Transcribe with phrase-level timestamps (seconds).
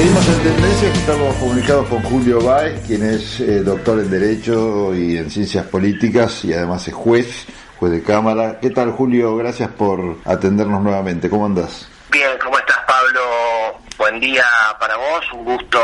[0.00, 5.18] Seguimos en tendencias, estamos comunicados con Julio Báez, quien es eh, doctor en Derecho y
[5.18, 7.44] en Ciencias Políticas y además es juez,
[7.78, 8.58] juez de Cámara.
[8.62, 9.36] ¿Qué tal Julio?
[9.36, 11.28] Gracias por atendernos nuevamente.
[11.28, 11.86] ¿Cómo andás?
[12.10, 13.20] Bien, ¿cómo estás Pablo?
[13.98, 14.42] Buen día
[14.80, 15.78] para vos, un gusto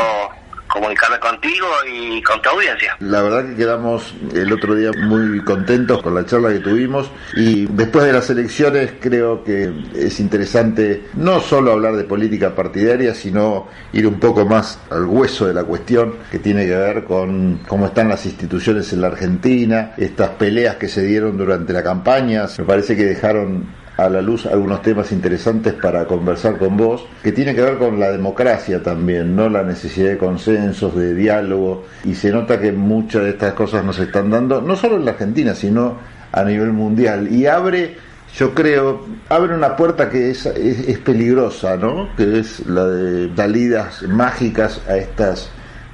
[0.67, 2.95] comunicarme contigo y con tu audiencia.
[2.99, 7.65] La verdad que quedamos el otro día muy contentos con la charla que tuvimos y
[7.67, 13.67] después de las elecciones creo que es interesante no solo hablar de política partidaria, sino
[13.93, 17.87] ir un poco más al hueso de la cuestión que tiene que ver con cómo
[17.87, 22.63] están las instituciones en la Argentina, estas peleas que se dieron durante la campaña, me
[22.63, 27.55] parece que dejaron a la luz algunos temas interesantes para conversar con vos, que tiene
[27.55, 32.31] que ver con la democracia también, no la necesidad de consensos, de diálogo, y se
[32.31, 35.97] nota que muchas de estas cosas nos están dando, no solo en la Argentina, sino
[36.31, 42.09] a nivel mundial, y abre yo creo, abre una puerta que es, es, peligrosa, ¿no?
[42.15, 45.49] Que es la de salidas mágicas a estas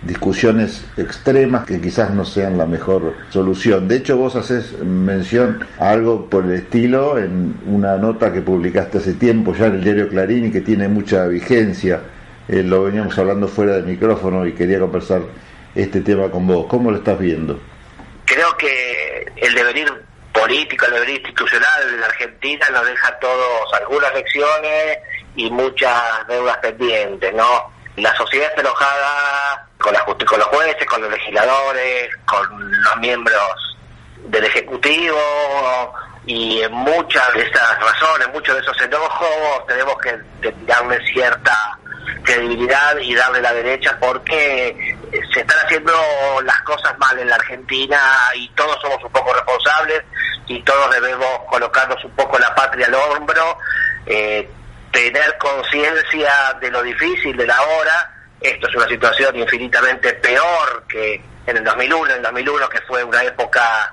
[0.05, 3.87] discusiones extremas que quizás no sean la mejor solución.
[3.87, 8.97] De hecho, vos haces mención a algo por el estilo en una nota que publicaste
[8.97, 12.01] hace tiempo ya en el diario Clarín y que tiene mucha vigencia.
[12.47, 15.21] Eh, lo veníamos hablando fuera del micrófono y quería conversar
[15.73, 16.65] este tema con vos.
[16.67, 17.59] ¿Cómo lo estás viendo?
[18.25, 19.87] Creo que el devenir
[20.33, 24.97] político, el devenir institucional de la Argentina nos deja todos algunas lecciones
[25.35, 27.71] y muchas deudas pendientes, ¿no?
[27.95, 33.77] La sociedad está enojada con, la con los jueces, con los legisladores, con los miembros
[34.25, 35.19] del Ejecutivo
[36.25, 40.17] y en muchas de esas razones, muchos de esos enojos tenemos que
[40.65, 41.77] darle cierta
[42.23, 44.97] credibilidad y darle la derecha porque
[45.33, 45.93] se están haciendo
[46.43, 47.99] las cosas mal en la Argentina
[48.35, 50.03] y todos somos un poco responsables
[50.47, 53.57] y todos debemos colocarnos un poco la patria al hombro,
[54.05, 54.49] eh,
[54.91, 58.12] tener conciencia de lo difícil de la hora
[58.43, 63.03] esto es una situación infinitamente peor que en el 2001, en el 2001 que fue
[63.03, 63.91] una época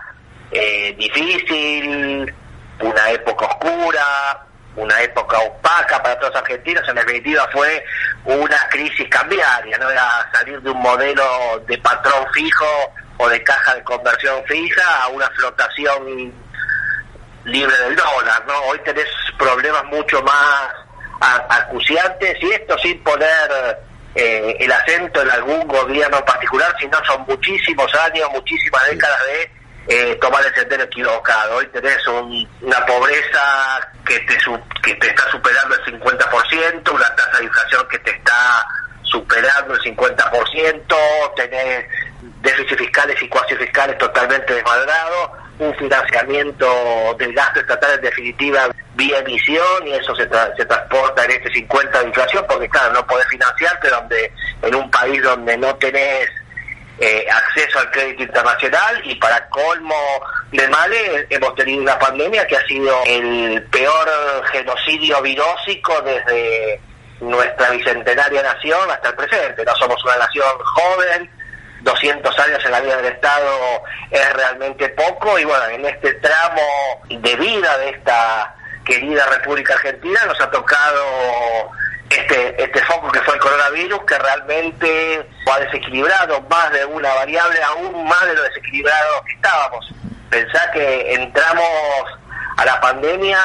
[0.50, 2.34] eh, difícil,
[2.80, 4.44] una época oscura,
[4.74, 7.84] una época opaca para todos los argentinos, en definitiva fue
[8.24, 13.76] una crisis cambiaria, no era salir de un modelo de patrón fijo o de caja
[13.76, 16.32] de conversión fija a una flotación
[17.44, 18.58] libre del dólar, ¿no?
[18.62, 19.06] Hoy tenés
[19.38, 20.68] problemas mucho más
[21.20, 27.24] acuciantes y esto sin poner eh, el acento en algún gobierno en particular, sino son
[27.28, 29.50] muchísimos años, muchísimas décadas de
[29.88, 31.56] eh, tomar el sendero equivocado.
[31.56, 34.36] Hoy tenés una pobreza que te,
[34.82, 38.66] que te está superando el 50%, una tasa de inflación que te está
[39.02, 41.86] superando el 50%, tenés
[42.42, 49.18] déficits fiscales y cuasi fiscales totalmente desmadrados, un financiamiento del gasto estatal en definitiva vía
[49.18, 50.22] emisión y eso se,
[50.56, 54.32] se transporta en este 50 de inflación porque claro, no podés financiarte donde
[54.62, 56.28] en un país donde no tenés
[56.98, 59.94] eh, acceso al crédito internacional y para colmo
[60.52, 64.08] de males hemos tenido una pandemia que ha sido el peor
[64.52, 66.80] genocidio virósico desde
[67.20, 69.64] nuestra bicentenaria nación hasta el presente.
[69.64, 71.30] No somos una nación joven,
[71.80, 76.62] 200 años en la vida del Estado es realmente poco y bueno, en este tramo
[77.08, 78.54] de vida de esta
[78.84, 81.70] querida República Argentina nos ha tocado
[82.08, 87.62] este, este foco que fue el coronavirus que realmente ha desequilibrado más de una variable,
[87.62, 89.94] aún más de lo desequilibrado que estábamos.
[90.28, 91.64] Pensá que entramos
[92.56, 93.38] a la pandemia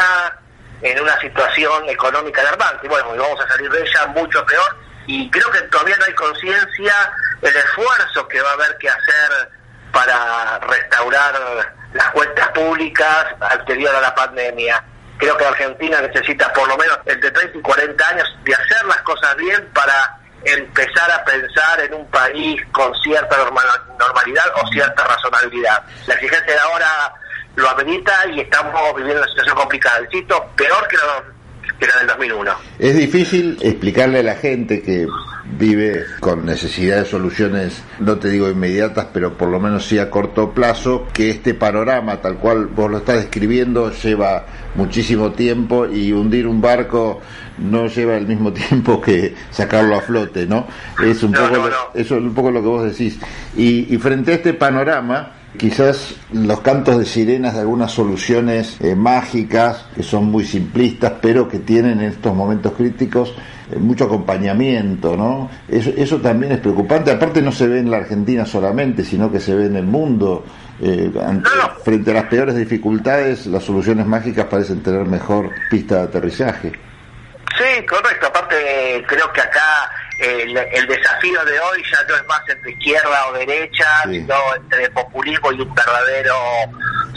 [0.82, 2.88] en una situación económica alarmante.
[2.88, 4.78] Bueno, y vamos a salir de ella mucho peor
[5.08, 6.94] y creo que todavía no hay conciencia
[7.42, 9.52] el esfuerzo que va a haber que hacer
[9.92, 14.84] para restaurar las cuentas públicas anterior a la pandemia.
[15.18, 19.02] Creo que Argentina necesita por lo menos entre 30 y 40 años de hacer las
[19.04, 25.84] cosas bien para empezar a pensar en un país con cierta normalidad o cierta razonabilidad.
[26.08, 27.14] La exigencia de ahora
[27.56, 30.02] lo amerita y estamos viviendo una situación complicada.
[30.02, 31.35] Insisto, peor que lo
[31.80, 32.52] que era del 2001.
[32.80, 35.08] Es difícil explicarle a la gente que
[35.58, 40.10] vive con necesidad de soluciones, no te digo inmediatas, pero por lo menos sí a
[40.10, 44.46] corto plazo, que este panorama tal cual vos lo estás describiendo lleva
[44.76, 47.22] muchísimo tiempo y hundir un barco
[47.58, 50.68] no lleva el mismo tiempo que sacarlo a flote, ¿no?
[51.04, 53.18] Es un, poco, Lo, eso es un poco lo que vos decís.
[53.56, 58.96] Y, y frente a este panorama, quizás los cantos de sirenas de algunas soluciones eh,
[58.96, 63.34] mágicas que son muy simplistas pero que tienen en estos momentos críticos
[63.72, 65.50] eh, mucho acompañamiento, ¿no?
[65.68, 67.12] Eso, eso, también es preocupante.
[67.12, 70.44] Aparte no se ve en la Argentina solamente, sino que se ve en el mundo.
[70.82, 71.10] Eh,
[71.84, 76.72] frente a las peores dificultades, las soluciones mágicas parecen tener mejor pista de aterrizaje.
[77.58, 78.28] Sí, correcto.
[78.28, 78.56] Aparte,
[79.08, 84.04] creo que acá el, desafío de hoy ya no es más entre izquierda o derecha,
[84.04, 86.36] sino entre populismo y un verdadero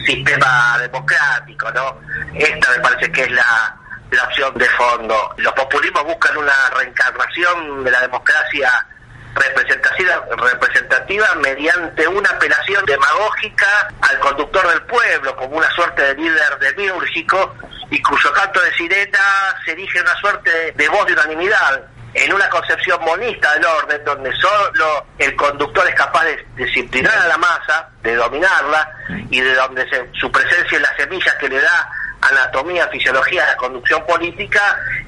[0.05, 2.01] sistema democrático, ¿no?
[2.35, 3.77] Esta me parece que es la,
[4.11, 5.35] la opción de fondo.
[5.37, 8.87] Los populismos buscan una reencarnación de la democracia
[9.35, 16.59] representativa, representativa mediante una apelación demagógica al conductor del pueblo, como una suerte de líder
[16.59, 17.55] demúrgico,
[17.91, 21.85] y cuyo canto de sirena se erige una suerte de voz de unanimidad
[22.15, 27.29] en una concepción monista del orden, donde solo el conductor es capaz de disciplinar a
[27.29, 28.91] la masa, de dominarla,
[29.31, 31.91] y de donde su presencia en las semillas que le da
[32.21, 34.61] anatomía, fisiología la conducción política,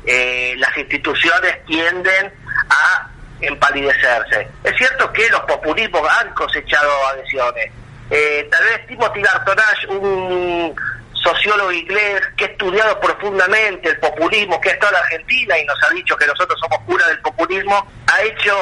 [0.05, 2.33] eh, las instituciones tienden
[2.69, 3.09] a
[3.41, 4.49] empalidecerse.
[4.63, 7.71] Es cierto que los populismos han cosechado adhesiones.
[8.11, 10.75] Eh, tal vez Timothy Gartonage, un
[11.23, 15.79] sociólogo inglés que ha estudiado profundamente el populismo, que ha estado en Argentina y nos
[15.85, 18.57] ha dicho que nosotros somos cura del populismo, ha hecho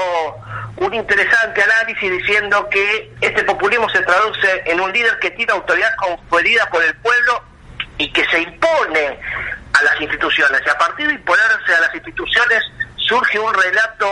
[0.77, 5.95] un interesante análisis diciendo que este populismo se traduce en un líder que tiene autoridad
[5.97, 7.43] conferida por el pueblo
[7.99, 9.19] y que se impone
[9.73, 10.61] a las instituciones.
[10.65, 12.63] Y a partir de imponerse a las instituciones
[12.97, 14.09] surge un relato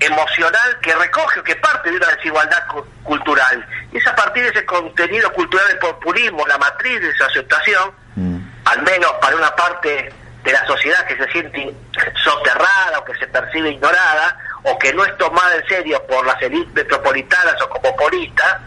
[0.00, 2.64] emocional que recoge o que parte de una desigualdad
[3.02, 3.66] cultural.
[3.92, 7.92] Y es a partir de ese contenido cultural del populismo, la matriz de esa aceptación,
[8.16, 8.38] mm.
[8.64, 10.12] al menos para una parte
[10.44, 11.74] de la sociedad que se siente
[12.22, 16.40] soterrada o que se percibe ignorada o que no es tomada en serio por las
[16.42, 18.58] élites metropolitanas o como polistas,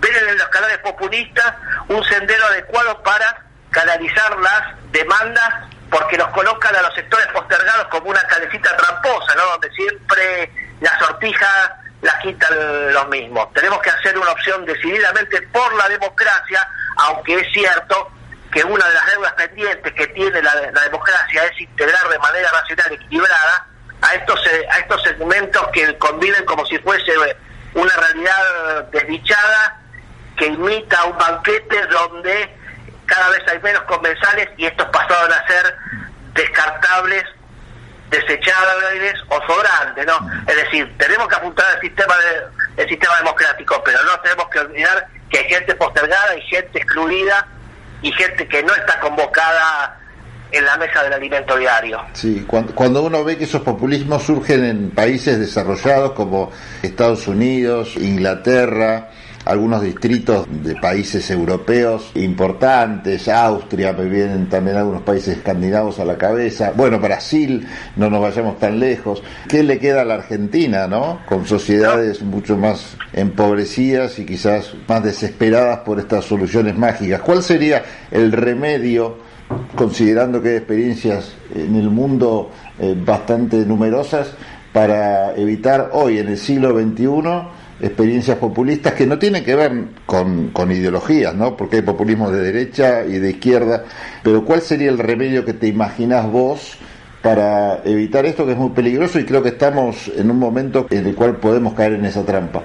[0.00, 1.54] ven en los canales populistas
[1.88, 5.54] un sendero adecuado para canalizar las demandas
[5.90, 9.44] porque nos colocan a los sectores postergados como una calecita tramposa, ¿no?
[9.52, 13.52] Donde siempre la sortija la quitan los mismos.
[13.52, 18.10] Tenemos que hacer una opción decididamente por la democracia, aunque es cierto
[18.52, 20.54] que una de las deudas pendientes que tiene la,
[20.84, 23.66] democracia es integrar de manera racional y equilibrada
[24.00, 24.40] a estos,
[24.70, 27.12] a estos segmentos que conviven como si fuese
[27.74, 29.80] una realidad desdichada
[30.36, 32.56] que imita un banquete donde
[33.06, 35.76] cada vez hay menos comensales y estos pasaron a ser
[36.34, 37.24] descartables
[38.10, 40.30] desechables o sobrantes, ¿no?
[40.46, 44.58] Es decir, tenemos que apuntar al sistema de, el sistema democrático, pero no tenemos que
[44.60, 47.46] olvidar que hay gente postergada, hay gente excluida
[48.00, 49.98] y gente que no está convocada
[50.50, 52.00] en la mesa del alimento diario.
[52.14, 56.50] Sí, cuando uno ve que esos populismos surgen en países desarrollados como
[56.82, 59.10] Estados Unidos, Inglaterra,
[59.48, 66.18] algunos distritos de países europeos importantes, Austria, me vienen también algunos países escandinavos a la
[66.18, 67.66] cabeza, bueno, Brasil,
[67.96, 69.22] no nos vayamos tan lejos.
[69.48, 71.20] ¿Qué le queda a la Argentina, no?
[71.26, 77.22] Con sociedades mucho más empobrecidas y quizás más desesperadas por estas soluciones mágicas.
[77.22, 79.16] ¿Cuál sería el remedio,
[79.74, 84.34] considerando que hay experiencias en el mundo eh, bastante numerosas,
[84.74, 87.08] para evitar hoy, en el siglo XXI,
[87.80, 89.72] experiencias populistas que no tienen que ver
[90.06, 91.56] con, con, ideologías, ¿no?
[91.56, 93.84] Porque hay populismo de derecha y de izquierda,
[94.22, 96.78] pero ¿cuál sería el remedio que te imaginas vos
[97.22, 101.06] para evitar esto que es muy peligroso y creo que estamos en un momento en
[101.06, 102.62] el cual podemos caer en esa trampa?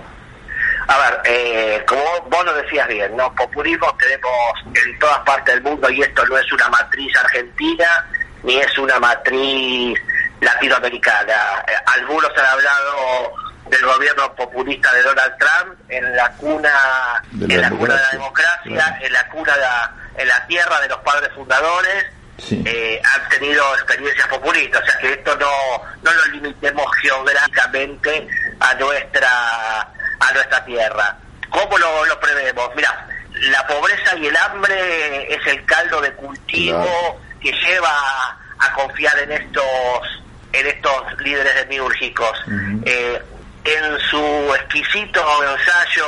[0.87, 3.33] A ver, eh, como vos lo decías bien, ¿no?
[3.35, 7.85] Populismo tenemos en todas partes del mundo y esto no es una matriz argentina
[8.43, 9.97] ni es una matriz
[10.41, 11.63] latinoamericana.
[11.67, 13.33] Eh, algunos han hablado
[13.69, 18.99] del gobierno populista de Donald Trump en la cuna de la, cuna de la democracia,
[19.01, 22.05] en la cuna de, en la tierra de los padres fundadores.
[22.49, 25.51] Eh, han tenido experiencias populistas, o sea que esto no,
[26.01, 28.27] no lo limitemos geográficamente
[28.59, 31.15] a nuestra a nuestra tierra.
[31.49, 32.69] ¿Cómo lo, lo prevemos?
[32.75, 39.17] Mira, la pobreza y el hambre es el caldo de cultivo que lleva a confiar
[39.19, 42.43] en estos en estos líderes demiúrgicos
[43.63, 46.05] en su exquisito ensayo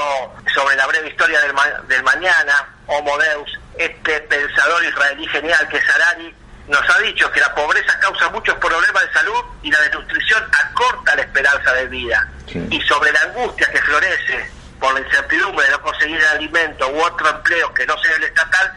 [0.53, 1.53] sobre la breve historia del,
[1.87, 6.33] del mañana, Homo Deus, este pensador israelí genial que es Harari,
[6.67, 11.15] nos ha dicho que la pobreza causa muchos problemas de salud y la desnutrición acorta
[11.15, 12.27] la esperanza de vida.
[12.69, 17.03] Y sobre la angustia que florece por la incertidumbre de no conseguir el alimento u
[17.03, 18.73] otro empleo que no sea el estatal,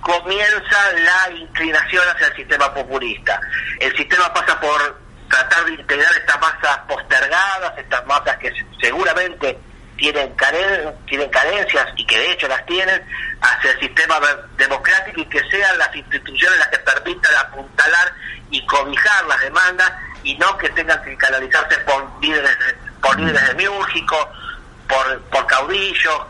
[0.00, 3.40] comienza la inclinación hacia el sistema populista.
[3.80, 9.58] El sistema pasa por tratar de integrar estas masas postergadas, estas masas que seguramente
[9.96, 10.34] tienen,
[11.06, 13.02] tienen carencias y que de hecho las tienen
[13.40, 14.20] hacia el sistema
[14.56, 18.12] democrático y que sean las instituciones las que permitan apuntalar
[18.50, 19.92] y cobijar las demandas
[20.22, 22.56] y no que tengan que canalizarse por líderes,
[23.02, 24.26] por líderes demiúrgicos,
[24.88, 26.22] por, por caudillos,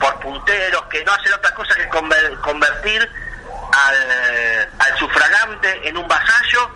[0.00, 3.08] por punteros, que no hacen otra cosa que convertir
[3.72, 6.70] al, al sufragante en un vasallo,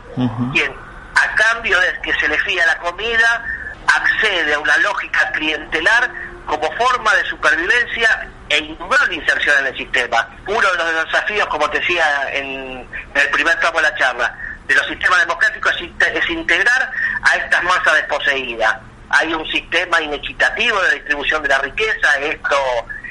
[0.52, 3.44] quien a cambio de que se le fía la comida
[3.86, 6.10] accede a una lógica clientelar
[6.46, 10.28] como forma de supervivencia e innombrable inserción en el sistema.
[10.46, 14.74] Uno de los desafíos, como te decía en, el primer tramo de la charla, de
[14.74, 16.90] los sistemas democráticos es, integrar
[17.22, 18.76] a estas masas desposeídas.
[19.10, 22.56] Hay un sistema inequitativo de distribución de la riqueza, esto,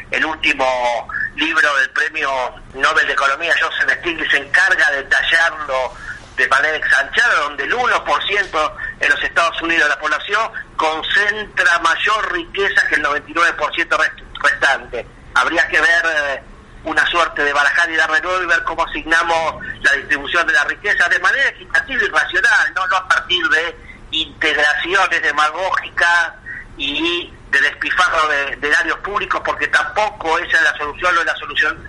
[0.10, 2.30] el último libro del premio
[2.74, 5.94] Nobel de Economía, Joseph Stiglitz, se encarga de detallarlo
[6.38, 12.34] de manera exanchada, donde el 1% en los Estados Unidos de la población concentra mayor
[12.34, 14.12] riqueza que el 99%
[14.42, 15.06] restante.
[15.34, 16.44] Habría que ver eh,
[16.84, 20.64] una suerte de barajar y dar de y ver cómo asignamos la distribución de la
[20.66, 23.76] riqueza de manera equitativa y racional, no, no a partir de
[24.12, 26.34] integraciones demagógicas
[26.78, 31.36] y de despifarro de, de públicos, porque tampoco esa es la solución, no es la
[31.36, 31.88] solución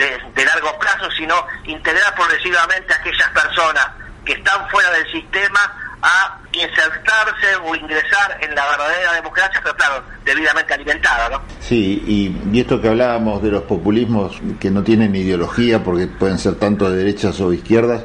[0.00, 3.86] de, largo plazo, sino integrar progresivamente a aquellas personas
[4.24, 5.60] que están fuera del sistema
[6.02, 11.42] a insertarse o ingresar en la verdadera democracia, pero claro, debidamente alimentada, ¿no?
[11.60, 16.54] Sí, y, esto que hablábamos de los populismos que no tienen ideología, porque pueden ser
[16.54, 18.04] tanto de derechas o izquierdas,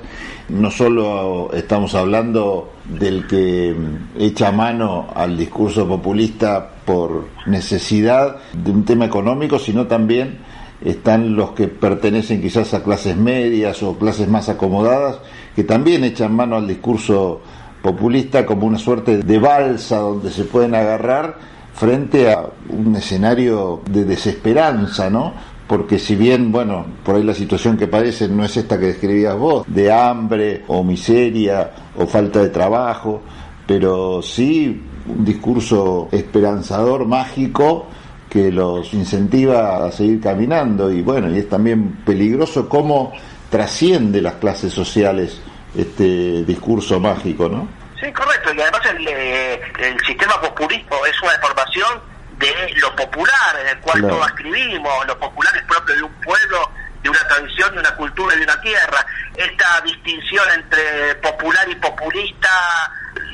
[0.50, 3.75] no solo estamos hablando del que
[4.20, 10.40] echa mano al discurso populista por necesidad de un tema económico, sino también
[10.84, 15.20] están los que pertenecen quizás a clases medias o clases más acomodadas,
[15.55, 17.41] que también echan mano al discurso
[17.82, 21.38] populista como una suerte de balsa donde se pueden agarrar
[21.74, 25.34] frente a un escenario de desesperanza, ¿no?
[25.67, 29.38] Porque si bien, bueno, por ahí la situación que padecen no es esta que describías
[29.38, 33.22] vos, de hambre o miseria o falta de trabajo,
[33.67, 37.88] pero sí un discurso esperanzador, mágico,
[38.36, 43.13] que los incentiva a seguir caminando y bueno, y es también peligroso cómo
[43.50, 45.39] trasciende las clases sociales
[45.74, 47.65] este discurso mágico, ¿no?
[47.98, 52.01] Sí, correcto, y además el, eh, el sistema populista es una deformación
[52.38, 56.72] de lo popular, en el cual todos escribimos, lo popular es propio de un pueblo,
[57.04, 59.06] de una tradición, de una cultura y de una tierra.
[59.34, 62.50] Esta distinción entre popular y populista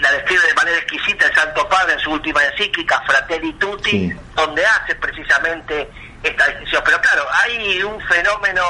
[0.02, 4.66] la describe de manera exquisita el Santo Padre en su última encíclica, Fratelli Tutti, donde
[4.66, 5.90] hace precisamente
[6.24, 6.82] esta distinción.
[6.84, 8.64] Pero claro, hay un fenómeno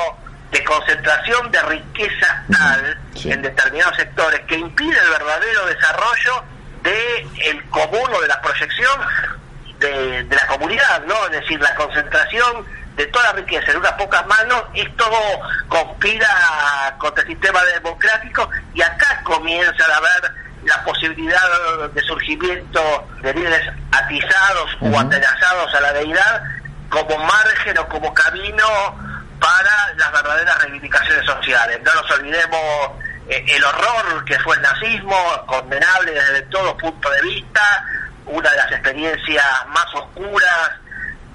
[0.52, 6.44] de concentración de riqueza tal en determinados sectores que impide el verdadero desarrollo
[6.84, 9.00] de el común o de la proyección
[9.80, 11.26] de, de la comunidad, ¿no?
[11.28, 12.66] Es decir, la concentración
[12.98, 15.06] de toda la riqueza en unas pocas manos, esto
[15.70, 23.34] conspira contra el sistema democrático y acá comienza a haber la posibilidad de surgimiento de
[23.34, 26.44] líderes atizados o atenazados a la deidad
[26.89, 28.68] como margen o como camino
[29.39, 31.80] para las verdaderas reivindicaciones sociales.
[31.84, 32.91] No nos olvidemos
[33.27, 37.86] eh, el horror que fue el nazismo, condenable desde todo punto de vista,
[38.25, 40.72] una de las experiencias más oscuras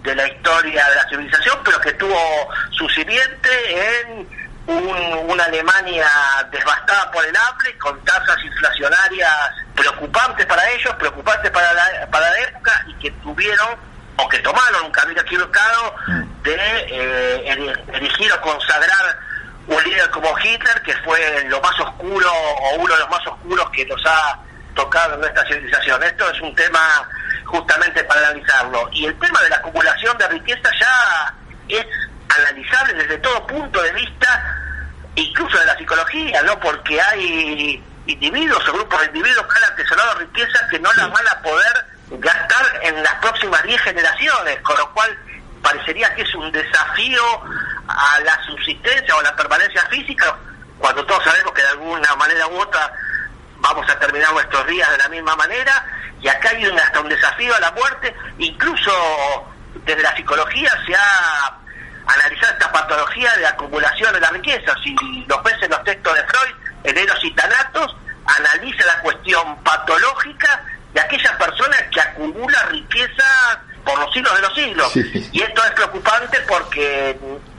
[0.02, 6.08] de la historia de la civilización, pero que tuvo su simiente en una Alemania
[6.50, 9.32] devastada por el hambre, con tasas inflacionarias
[9.74, 13.76] preocupantes para ellos, preocupantes para la, para la época, y que tuvieron
[14.18, 15.94] o que tomaron un camino equivocado
[16.42, 19.18] de eh, elegir o consagrar
[19.66, 23.68] un líder como Hitler, que fue lo más oscuro o uno de los más oscuros
[23.70, 24.38] que nos ha
[24.74, 26.02] tocado en nuestra civilización.
[26.02, 27.08] Esto es un tema
[27.44, 28.88] justamente para analizarlo.
[28.92, 31.34] Y el tema de la acumulación de riqueza ya
[31.68, 31.86] es
[32.28, 34.56] analizable desde todo punto de vista,
[35.14, 36.58] incluso de la psicología, ¿no?
[36.60, 41.28] Porque hay individuos o grupos de individuos que han atesorado riquezas que no las van
[41.28, 45.18] a poder gastar en las próximas 10 generaciones, con lo cual
[45.62, 47.22] parecería que es un desafío
[47.88, 50.36] a la subsistencia o a la permanencia física,
[50.78, 52.92] cuando todos sabemos que de alguna manera u otra
[53.58, 55.84] vamos a terminar nuestros días de la misma manera,
[56.20, 58.92] y acá hay un, hasta un desafío a la muerte, incluso
[59.84, 61.58] desde la psicología se ha
[62.06, 64.74] analizado esta patología de acumulación de la riqueza.
[64.82, 64.94] Si
[65.26, 67.96] los ves en los textos de Freud, en Eros y Tanatos,
[68.26, 74.54] analiza la cuestión patológica de aquellas personas que acumulan riqueza por los siglos de los
[74.54, 74.96] siglos.
[75.32, 77.16] Y esto es preocupante porque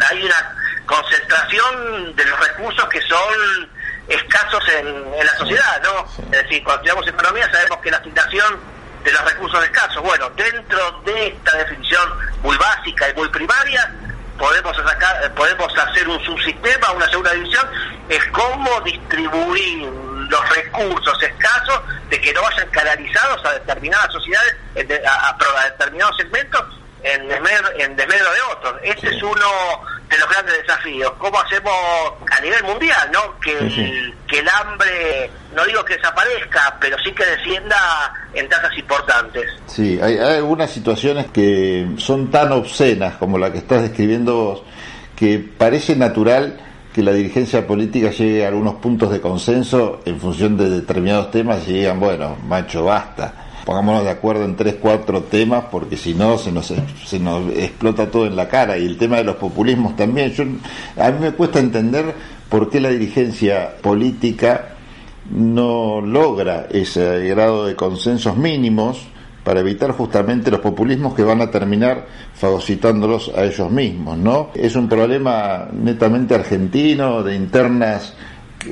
[0.10, 3.70] hay una concentración de los recursos que son
[4.08, 6.06] escasos en, la sociedad, ¿no?
[6.32, 8.60] Es decir, cuando estudiamos economía sabemos que la asignación
[9.04, 12.10] de los recursos escasos, bueno, dentro de esta definición
[12.42, 13.94] muy básica y muy primaria,
[14.38, 17.68] podemos sacar, podemos hacer un subsistema, una segunda división,
[18.10, 19.88] es cómo distribuir
[20.30, 24.56] los recursos escasos de que no vayan canalizados a determinadas sociedades,
[25.06, 28.06] a, determinados segmentos en desmedro, en de
[28.52, 28.76] otros.
[28.84, 29.46] Este es uno
[30.10, 31.12] de los grandes desafíos.
[31.18, 31.74] ¿Cómo hacemos
[32.32, 33.40] a nivel mundial, no?
[33.40, 37.78] Que, El, que el hambre, no digo que desaparezca, pero sí que descienda
[38.34, 39.46] en tasas importantes.
[39.68, 44.64] Sí, hay, hay algunas situaciones que son tan obscenas como la que estás describiendo vos,
[45.16, 46.60] que parece natural
[46.94, 51.68] que la dirigencia política llegue a algunos puntos de consenso en función de determinados temas
[51.68, 56.38] y digan, bueno, macho, basta pongámonos de acuerdo en tres, cuatro temas, porque si no
[56.38, 56.74] se nos,
[57.06, 58.78] se nos explota todo en la cara.
[58.78, 60.32] Y el tema de los populismos también.
[60.32, 60.46] Yo,
[60.96, 62.16] a mí me cuesta entender
[62.48, 64.70] por qué la dirigencia política
[65.30, 69.06] no logra ese grado de consensos mínimos
[69.44, 74.50] para evitar justamente los populismos que van a terminar fagocitándolos a ellos mismos, ¿no?
[74.56, 78.14] Es un problema netamente argentino, de internas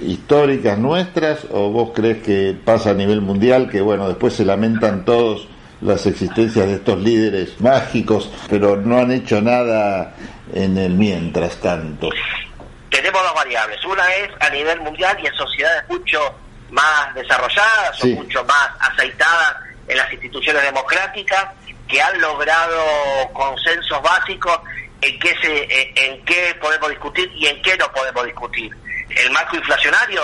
[0.01, 5.05] históricas nuestras o vos crees que pasa a nivel mundial que bueno después se lamentan
[5.05, 5.47] todos
[5.81, 10.15] las existencias de estos líderes mágicos pero no han hecho nada
[10.53, 12.09] en el mientras tanto
[12.95, 13.83] tenemos dos variables.
[13.85, 16.33] Una es a nivel mundial y en sociedades mucho
[16.69, 21.47] más desarrolladas o mucho más aceitadas en las instituciones democráticas
[21.87, 22.83] que han logrado
[23.33, 24.59] consensos básicos
[25.01, 28.71] en qué se en qué podemos discutir y en qué no podemos discutir
[29.09, 30.21] el marco inflacionario,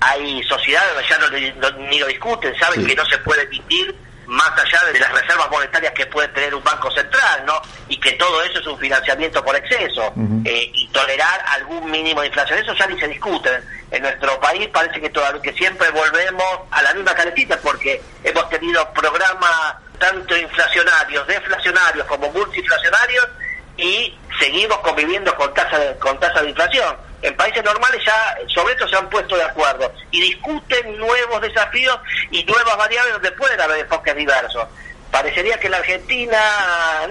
[0.00, 3.94] hay sociedades donde ya no, ni lo discuten, saben que no se puede emitir
[4.26, 7.60] más allá de las reservas monetarias que puede tener un banco central, ¿no?
[7.88, 10.12] Y que todo eso es un financiamiento por exceso.
[10.44, 13.50] Eh, y tolerar algún mínimo de inflación, eso ya ni se discute.
[13.90, 18.48] En nuestro país parece que, todavía, que siempre volvemos a la misma caretita porque hemos
[18.50, 23.28] tenido programas tanto inflacionarios, deflacionarios como multiinflacionarios
[23.76, 26.96] y seguimos conviviendo con tasa de, con tasa de inflación.
[27.22, 31.98] En países normales ya sobre esto se han puesto de acuerdo y discuten nuevos desafíos
[32.30, 34.66] y nuevas variables donde pueden haber enfoques diversos.
[35.10, 36.38] Parecería que la Argentina,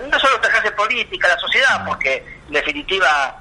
[0.10, 3.40] no solo la clase política, la sociedad, porque en definitiva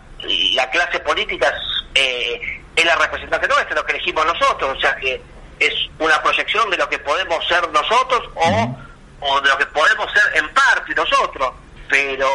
[0.54, 4.96] la clase política es, eh, es la representante nuestra, lo que elegimos nosotros, o sea
[4.96, 5.20] que
[5.60, 8.76] es una proyección de lo que podemos ser nosotros o,
[9.20, 11.52] o de lo que podemos ser en parte nosotros
[11.88, 12.28] pero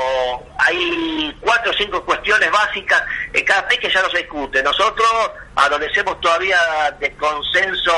[0.58, 4.62] hay cuatro o cinco cuestiones básicas en cada país que ya no se discute.
[4.64, 6.58] Nosotros adolecemos todavía
[7.00, 7.94] de consenso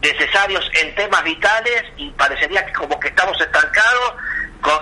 [0.00, 4.14] necesarios en temas vitales y parecería como que estamos estancados,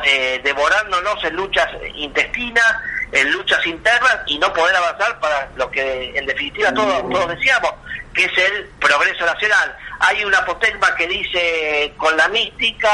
[0.05, 2.77] eh, devorándonos en luchas intestinas,
[3.13, 7.73] en luchas internas y no poder avanzar para lo que en definitiva todos, todos deseamos,
[8.15, 9.77] que es el progreso nacional.
[10.01, 12.91] Hay una apotegma que dice, con la mística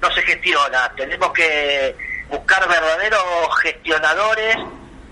[0.00, 1.96] no se gestiona, tenemos que
[2.28, 3.22] buscar verdaderos
[3.62, 4.56] gestionadores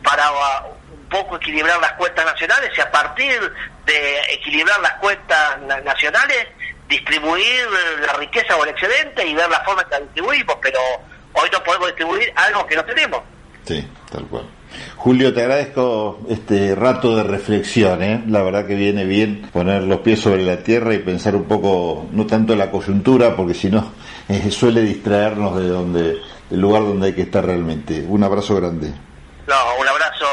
[0.03, 3.41] para un poco equilibrar las cuentas nacionales y a partir
[3.87, 6.49] de equilibrar las cuentas nacionales
[6.89, 7.67] distribuir
[8.07, 10.79] la riqueza o el excedente y ver la forma en que la distribuimos, pero
[11.33, 13.21] hoy no podemos distribuir algo que no tenemos.
[13.65, 14.45] Sí, tal cual.
[14.97, 18.23] Julio, te agradezco este rato de reflexión, ¿eh?
[18.27, 22.09] la verdad que viene bien poner los pies sobre la tierra y pensar un poco,
[22.11, 23.93] no tanto la coyuntura, porque si no
[24.29, 26.19] eh, suele distraernos de donde
[26.51, 28.05] el lugar donde hay que estar realmente.
[28.09, 28.93] Un abrazo grande.
[29.47, 30.25] No, un abrazo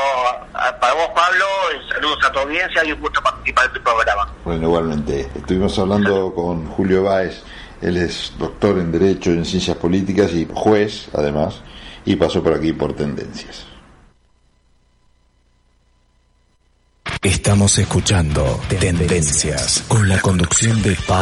[0.80, 1.46] para vos, Pablo,
[1.90, 4.34] saludos a tu audiencia y un gusto participar en tu programa.
[4.46, 5.30] Bueno, igualmente.
[5.36, 7.44] Estuvimos hablando con Julio Báez,
[7.82, 11.62] él es doctor en Derecho y en Ciencias Políticas y juez, además,
[12.06, 13.66] y pasó por aquí por Tendencias.
[17.22, 21.20] Estamos escuchando Tendencias con la conducción de Pablo.